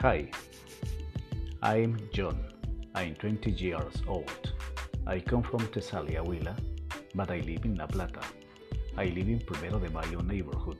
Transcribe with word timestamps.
Hi, 0.00 0.28
I'm 1.62 1.96
John. 2.12 2.38
I'm 2.94 3.14
20 3.14 3.50
years 3.50 3.94
old. 4.06 4.52
I 5.06 5.20
come 5.20 5.42
from 5.42 5.60
Tesalia, 5.68 6.22
Huila, 6.22 6.54
but 7.14 7.30
I 7.30 7.40
live 7.40 7.64
in 7.64 7.76
La 7.76 7.86
Plata. 7.86 8.20
I 8.98 9.06
live 9.06 9.26
in 9.26 9.40
Primero 9.40 9.78
de 9.78 9.88
Mayo 9.88 10.20
neighborhood. 10.20 10.76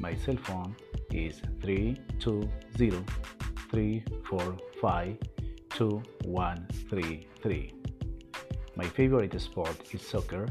My 0.00 0.16
cell 0.16 0.38
phone 0.38 0.74
is 1.12 1.42
320 1.60 3.04
345 3.70 5.18
2133. 5.68 7.74
My 8.74 8.86
favorite 8.86 9.38
sport 9.38 9.76
is 9.92 10.00
soccer. 10.00 10.48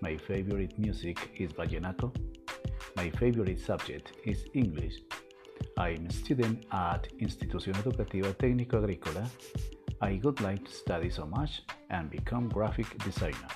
My 0.00 0.16
favorite 0.16 0.78
music 0.78 1.18
is 1.36 1.52
vallenato. 1.52 2.10
My 2.96 3.10
favorite 3.10 3.60
subject 3.60 4.12
is 4.24 4.46
English. 4.54 5.02
I'm 5.76 6.06
a 6.06 6.12
student 6.12 6.64
at 6.72 7.08
Institución 7.18 7.76
Educativa 7.76 8.32
Técnico 8.34 8.76
Agrícola. 8.76 9.28
I 10.00 10.20
would 10.22 10.40
like 10.40 10.64
to 10.64 10.70
study 10.72 11.10
so 11.10 11.26
much 11.26 11.62
and 11.90 12.10
become 12.10 12.48
graphic 12.48 12.86
designer. 13.04 13.48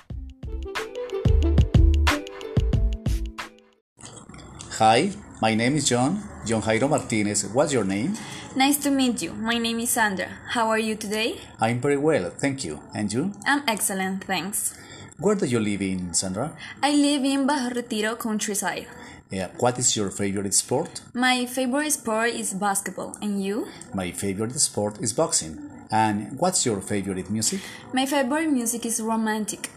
Hi, 4.78 5.10
my 5.40 5.54
name 5.54 5.76
is 5.76 5.88
John, 5.88 6.22
John 6.44 6.62
Jairo 6.62 6.88
Martinez. 6.88 7.46
What's 7.52 7.72
your 7.72 7.84
name? 7.84 8.14
Nice 8.54 8.78
to 8.84 8.90
meet 8.90 9.22
you. 9.22 9.32
My 9.32 9.58
name 9.58 9.80
is 9.80 9.90
Sandra. 9.90 10.28
How 10.50 10.68
are 10.68 10.78
you 10.78 10.96
today? 10.96 11.40
I'm 11.60 11.80
very 11.80 11.96
well, 11.96 12.30
thank 12.30 12.64
you. 12.64 12.80
And 12.94 13.12
you? 13.12 13.32
I'm 13.46 13.62
excellent, 13.66 14.24
thanks. 14.24 14.74
Where 15.18 15.34
do 15.34 15.46
you 15.46 15.60
live 15.60 15.80
in, 15.80 16.12
Sandra? 16.12 16.56
I 16.82 16.92
live 16.92 17.24
in 17.24 17.46
Bajo 17.46 17.74
Retiro 17.74 18.16
countryside. 18.16 18.86
Yeah, 19.30 19.48
what 19.58 19.76
is 19.76 19.96
your 19.96 20.10
favorite 20.10 20.54
sport? 20.54 21.02
My 21.12 21.46
favorite 21.46 21.90
sport 21.90 22.30
is 22.30 22.54
basketball. 22.54 23.16
And 23.20 23.42
you? 23.42 23.66
My 23.92 24.12
favorite 24.12 24.58
sport 24.60 25.00
is 25.00 25.12
boxing. 25.12 25.58
And 25.90 26.38
what's 26.38 26.64
your 26.64 26.80
favorite 26.80 27.28
music? 27.28 27.60
My 27.92 28.06
favorite 28.06 28.50
music 28.50 28.86
is 28.86 29.00
romantic. 29.00 29.70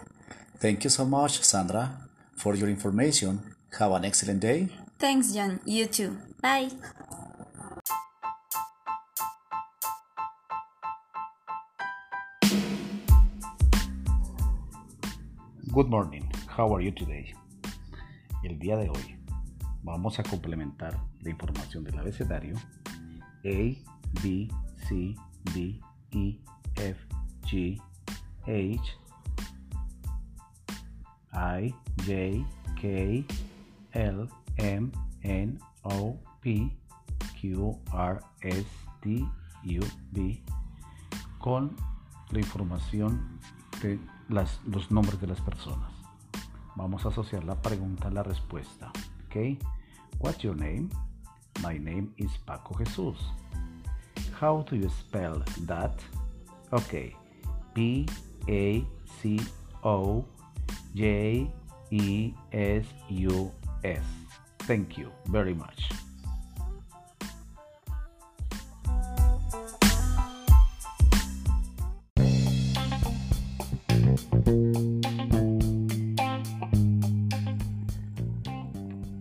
Thank 0.59 0.83
you 0.83 0.91
so 0.91 1.03
much, 1.03 1.41
Sandra, 1.43 1.89
for 2.35 2.53
your 2.55 2.69
information. 2.69 3.41
Have 3.79 3.91
an 3.93 4.05
excellent 4.05 4.39
day. 4.39 4.67
Thanks, 4.99 5.33
John. 5.33 5.59
You 5.65 5.87
too. 5.87 6.17
Bye. 6.41 6.69
Good 15.73 15.87
morning. 15.87 16.31
How 16.47 16.71
are 16.75 16.81
you 16.81 16.91
today? 16.91 17.33
El 18.43 18.57
día 18.57 18.77
de 18.77 18.89
hoy 18.89 19.18
vamos 19.89 20.19
a 20.19 20.23
complementar 20.23 20.95
la 21.21 21.31
información 21.31 21.83
del 21.83 21.97
abecedario 21.97 22.55
A, 22.55 23.41
B, 24.21 24.47
C, 24.87 25.15
D, 25.53 25.81
E, 26.11 26.39
F, 26.75 27.07
G, 27.41 27.81
H, 28.43 28.97
I, 31.33 31.75
J, 32.05 32.47
K, 32.79 33.25
L, 33.93 34.27
M, 34.57 34.91
N, 35.23 35.57
O, 35.81 36.15
P, 36.41 36.71
Q, 37.41 37.79
R, 37.91 38.19
S, 38.41 38.67
T, 39.01 39.09
U, 39.19 39.85
V 40.11 40.43
con 41.39 41.75
la 42.29 42.39
información 42.39 43.39
de 43.81 43.99
los 44.67 44.91
nombres 44.91 45.19
de 45.19 45.25
las 45.27 45.41
personas. 45.41 45.91
Vamos 46.75 47.05
a 47.05 47.09
asociar 47.09 47.43
la 47.43 47.59
pregunta 47.59 48.09
a 48.09 48.11
la 48.11 48.21
respuesta. 48.21 48.91
¿Ok? 49.25 49.78
What's 50.17 50.43
your 50.43 50.55
name? 50.55 50.91
My 51.61 51.77
name 51.77 52.13
is 52.17 52.31
Paco 52.45 52.73
Jesús. 52.75 53.17
How 54.33 54.65
do 54.69 54.75
you 54.75 54.89
spell 54.89 55.43
that? 55.61 55.93
Okay. 56.73 57.15
P 57.73 58.07
A 58.47 58.83
C 59.21 59.39
O 59.83 60.25
J 60.95 61.49
E 61.91 62.33
S 62.51 62.85
U 63.09 63.51
S. 63.83 64.03
Thank 64.59 64.97
you 64.97 65.11
very 65.27 65.53
much. 65.53 65.89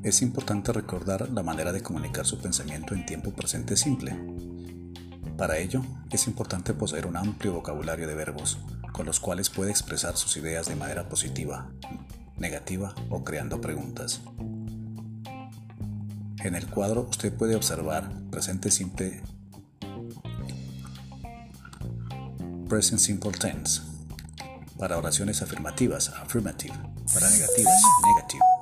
Es 0.08 0.22
importante 0.22 0.72
recordar 0.72 1.28
la 1.28 1.42
manera 1.42 1.70
de 1.70 1.82
comunicar 1.82 2.24
su 2.24 2.38
pensamiento 2.38 2.94
en 2.94 3.04
tiempo 3.04 3.30
presente 3.30 3.76
simple. 3.76 4.19
Para 5.36 5.58
ello, 5.58 5.82
es 6.10 6.26
importante 6.26 6.72
poseer 6.72 7.06
un 7.06 7.19
amplio 7.19 7.52
vocabulario 7.52 8.08
de 8.08 8.14
verbos, 8.14 8.56
con 8.92 9.04
los 9.04 9.20
cuales 9.20 9.50
puede 9.50 9.70
expresar 9.70 10.16
sus 10.16 10.38
ideas 10.38 10.66
de 10.66 10.76
manera 10.76 11.10
positiva, 11.10 11.70
negativa 12.38 12.94
o 13.10 13.22
creando 13.22 13.60
preguntas. 13.60 14.22
En 16.42 16.54
el 16.54 16.66
cuadro 16.68 17.06
usted 17.10 17.30
puede 17.30 17.54
observar 17.54 18.10
presente 18.30 18.70
simple, 18.70 19.20
present 22.66 22.98
simple 22.98 23.32
tense, 23.32 23.82
para 24.78 24.97
oraciones 24.97 25.42
afirmativas, 25.42 26.08
affirmative, 26.08 26.72
para 27.12 27.28
negativas, 27.28 27.82
negative 28.06 28.57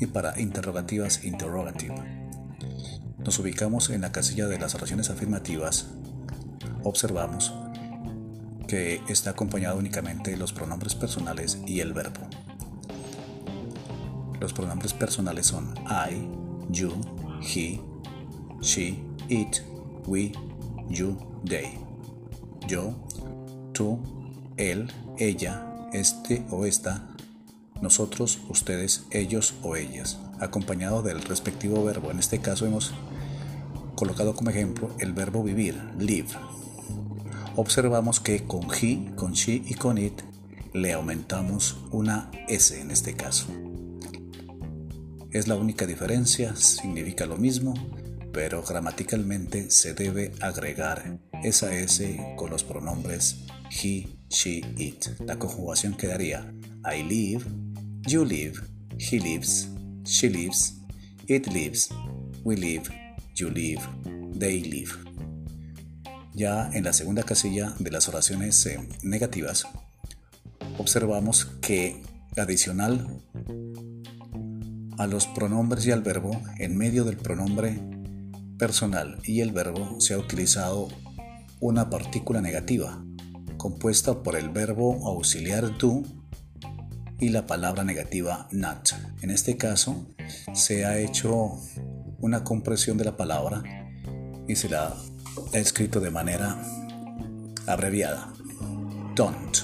y 0.00 0.06
para 0.06 0.38
interrogativas 0.40 1.24
interrogative. 1.24 1.94
Nos 3.18 3.38
ubicamos 3.38 3.90
en 3.90 4.00
la 4.00 4.12
casilla 4.12 4.46
de 4.46 4.58
las 4.58 4.74
oraciones 4.74 5.10
afirmativas. 5.10 5.88
Observamos 6.84 7.52
que 8.66 9.00
está 9.08 9.30
acompañado 9.30 9.78
únicamente 9.78 10.30
de 10.30 10.36
los 10.36 10.52
pronombres 10.52 10.94
personales 10.94 11.58
y 11.66 11.80
el 11.80 11.92
verbo. 11.92 12.28
Los 14.40 14.52
pronombres 14.52 14.92
personales 14.92 15.46
son 15.46 15.74
I, 15.88 16.28
you, 16.70 16.92
he, 17.40 17.80
she, 18.60 19.02
it, 19.28 19.62
we, 20.06 20.32
you, 20.88 21.18
they. 21.44 21.78
Yo, 22.68 22.94
tú, 23.72 23.98
él, 24.56 24.92
ella, 25.18 25.88
este 25.92 26.44
o 26.50 26.66
esta, 26.66 27.08
nosotros, 27.82 28.40
ustedes, 28.48 29.04
ellos 29.10 29.54
o 29.62 29.76
ellas, 29.76 30.18
acompañado 30.40 31.02
del 31.02 31.22
respectivo 31.22 31.84
verbo. 31.84 32.10
En 32.10 32.18
este 32.18 32.40
caso 32.40 32.66
hemos 32.66 32.92
colocado 33.94 34.34
como 34.34 34.50
ejemplo 34.50 34.90
el 34.98 35.12
verbo 35.12 35.42
vivir, 35.42 35.80
live. 35.98 36.28
Observamos 37.56 38.20
que 38.20 38.44
con 38.44 38.68
he, 38.72 39.10
con 39.16 39.32
she 39.32 39.62
y 39.66 39.74
con 39.74 39.98
it 39.98 40.20
le 40.72 40.92
aumentamos 40.92 41.78
una 41.90 42.30
s 42.46 42.80
en 42.80 42.90
este 42.90 43.14
caso. 43.14 43.46
Es 45.30 45.48
la 45.48 45.56
única 45.56 45.86
diferencia, 45.86 46.54
significa 46.56 47.26
lo 47.26 47.36
mismo, 47.36 47.74
pero 48.32 48.62
gramaticalmente 48.62 49.70
se 49.70 49.94
debe 49.94 50.32
agregar 50.40 51.20
esa 51.42 51.74
s 51.74 52.18
con 52.36 52.50
los 52.50 52.64
pronombres 52.64 53.44
he, 53.70 54.18
she, 54.28 54.62
it. 54.76 55.06
La 55.26 55.38
conjugación 55.38 55.94
quedaría 55.94 56.52
I 56.84 57.02
live, 57.02 57.44
You 58.06 58.24
live, 58.24 58.62
he 58.98 59.18
lives, 59.18 59.68
she 60.04 60.28
lives, 60.28 60.80
it 61.26 61.46
lives, 61.48 61.90
we 62.44 62.56
live, 62.56 62.90
you 63.34 63.50
live, 63.50 63.80
they 64.38 64.60
live. 64.62 64.92
Ya 66.32 66.70
en 66.72 66.84
la 66.84 66.92
segunda 66.92 67.22
casilla 67.22 67.74
de 67.78 67.90
las 67.90 68.08
oraciones 68.08 68.64
eh, 68.66 68.78
negativas, 69.02 69.64
observamos 70.78 71.46
que 71.60 72.02
adicional 72.36 73.20
a 74.96 75.06
los 75.06 75.26
pronombres 75.26 75.86
y 75.86 75.90
al 75.90 76.02
verbo, 76.02 76.40
en 76.58 76.76
medio 76.76 77.04
del 77.04 77.16
pronombre 77.16 77.80
personal 78.58 79.18
y 79.24 79.40
el 79.40 79.52
verbo 79.52 80.00
se 80.00 80.14
ha 80.14 80.18
utilizado 80.18 80.88
una 81.60 81.90
partícula 81.90 82.40
negativa, 82.40 83.04
compuesta 83.56 84.22
por 84.22 84.36
el 84.36 84.48
verbo 84.48 85.06
auxiliar 85.06 85.76
do 85.78 86.02
y 87.20 87.30
la 87.30 87.46
palabra 87.46 87.84
negativa 87.84 88.48
not. 88.52 88.90
En 89.22 89.30
este 89.30 89.56
caso 89.56 90.06
se 90.54 90.84
ha 90.84 90.98
hecho 90.98 91.58
una 92.20 92.44
compresión 92.44 92.96
de 92.96 93.04
la 93.04 93.16
palabra 93.16 93.62
y 94.46 94.56
se 94.56 94.68
la 94.68 94.94
ha 95.52 95.58
escrito 95.58 96.00
de 96.00 96.10
manera 96.10 96.56
abreviada. 97.66 98.32
Don't. 99.14 99.58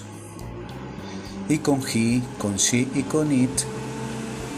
Y 1.49 1.59
con 1.59 1.81
he, 1.83 2.23
con 2.39 2.57
she 2.57 2.89
y 2.95 3.03
con 3.03 3.31
it 3.31 3.61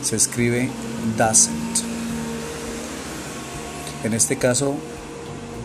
se 0.03 0.17
escribe 0.17 0.71
doesn't. 1.19 1.85
En 4.05 4.15
este 4.15 4.37
caso 4.37 4.77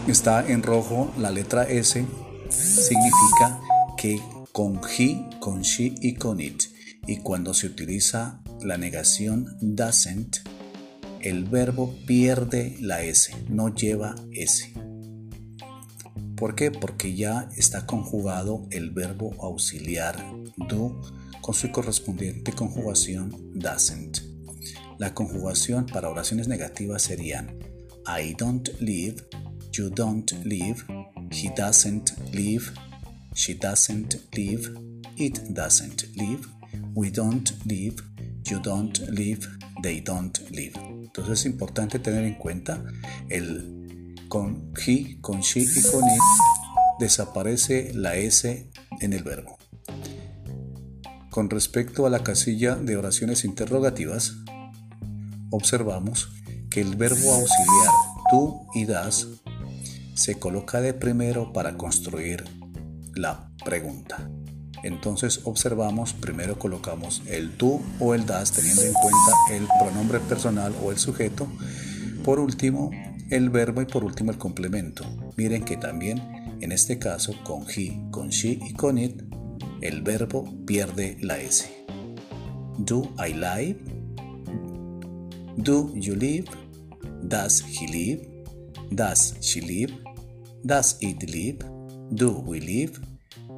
está 0.08 0.46
en 0.48 0.64
rojo 0.64 1.12
la 1.18 1.30
letra 1.30 1.64
S, 1.64 2.06
significa 2.50 3.60
que 3.98 4.22
con 4.52 4.82
he, 4.98 5.30
con 5.40 5.62
she 5.62 5.94
y 6.02 6.16
con 6.16 6.42
it 6.42 6.71
y 7.12 7.18
cuando 7.18 7.54
se 7.54 7.68
utiliza 7.68 8.42
la 8.62 8.78
negación 8.78 9.58
doesn't, 9.60 10.38
el 11.20 11.44
verbo 11.44 11.94
pierde 12.08 12.78
la 12.80 13.04
S, 13.04 13.36
no 13.50 13.76
lleva 13.76 14.16
S. 14.32 14.72
¿Por 16.38 16.56
qué? 16.56 16.72
Porque 16.72 17.14
ya 17.14 17.50
está 17.58 17.86
conjugado 17.86 18.66
el 18.72 18.92
verbo 18.92 19.36
auxiliar 19.42 20.16
do 20.70 21.02
con 21.42 21.54
su 21.54 21.70
correspondiente 21.74 22.54
conjugación 22.54 23.36
doesn't. 23.56 24.20
La 24.98 25.14
conjugación 25.14 25.88
para 25.88 26.10
oraciones 26.10 26.48
negativas 26.48 27.02
serían 27.02 27.60
I 28.08 28.36
don't 28.36 28.70
live, 28.80 29.18
you 29.74 29.90
don't 29.90 30.32
live, 30.46 30.82
he 31.30 31.50
doesn't 31.58 32.12
live, 32.32 32.72
she 33.34 33.54
doesn't 33.54 34.16
live, 34.34 34.72
it 35.18 35.42
doesn't 35.50 36.06
live, 36.16 36.48
we 36.94 37.10
don't 37.12 37.52
live, 37.66 37.96
you 38.50 38.60
don't 38.60 38.98
live, 39.10 39.48
they 39.82 40.02
don't 40.02 40.38
live. 40.52 40.74
Entonces 41.04 41.40
es 41.40 41.46
importante 41.46 42.00
tener 42.00 42.24
en 42.24 42.36
cuenta 42.36 42.84
el 43.30 44.16
con 44.28 44.72
he, 44.86 45.20
con 45.20 45.42
she 45.42 45.62
y 45.62 45.82
con 45.92 46.04
it 46.04 46.22
desaparece 47.00 47.92
la 47.94 48.16
s 48.16 48.70
en 49.02 49.14
el 49.14 49.24
verbo. 49.24 49.58
Con 51.30 51.50
respecto 51.50 52.06
a 52.06 52.10
la 52.10 52.24
casilla 52.24 52.76
de 52.76 52.98
oraciones 52.98 53.46
interrogativas, 53.46 54.38
observamos 55.50 56.30
que 56.70 56.82
el 56.82 56.96
verbo 56.96 57.34
auxiliar 57.34 57.94
tú 58.30 58.68
y 58.74 58.86
das 58.86 59.28
se 60.14 60.36
coloca 60.40 60.82
de 60.82 60.94
primero 60.94 61.52
para 61.52 61.78
construir 61.78 62.44
la 63.16 63.52
pregunta. 63.66 64.30
Entonces 64.84 65.42
observamos, 65.44 66.14
primero 66.14 66.58
colocamos 66.58 67.22
el 67.28 67.52
tú 67.52 67.82
o 68.00 68.16
el 68.16 68.26
das 68.26 68.52
teniendo 68.52 68.82
en 68.84 68.94
cuenta 68.94 69.32
el 69.52 69.68
pronombre 69.80 70.20
personal 70.20 70.74
o 70.84 70.92
el 70.92 70.98
sujeto. 70.98 71.48
Por 72.24 72.40
último, 72.40 72.92
el 73.30 73.50
verbo 73.50 73.82
y 73.82 73.86
por 73.86 74.04
último 74.04 74.32
el 74.32 74.38
complemento. 74.38 75.06
Miren 75.38 75.64
que 75.64 75.78
también 75.78 76.20
en 76.62 76.72
este 76.72 77.00
caso 77.00 77.34
con 77.44 77.66
he, 77.68 78.10
con 78.12 78.30
she 78.30 78.60
y 78.62 78.74
con 78.74 78.98
it 78.98 79.22
el 79.82 80.04
verbo 80.04 80.48
pierde 80.66 81.18
la 81.22 81.40
S. 81.40 81.70
Do 82.78 83.14
I 83.18 83.34
live? 83.34 83.80
Do 85.58 85.92
you 85.96 86.16
live? 86.16 86.46
Does 87.24 87.64
he 87.64 87.88
live? 87.88 88.28
Does 88.92 89.36
she 89.42 89.62
live? 89.62 89.94
Does 90.64 90.98
it 91.02 91.24
live? 91.30 91.60
Do 92.12 92.44
we 92.46 92.60
live? 92.60 93.00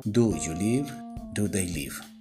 Do 0.06 0.36
you 0.38 0.54
live? 0.54 1.03
Do 1.34 1.48
they 1.48 1.66
live? 1.66 2.13